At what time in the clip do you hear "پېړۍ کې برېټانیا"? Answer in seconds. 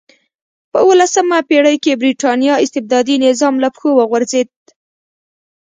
1.49-2.53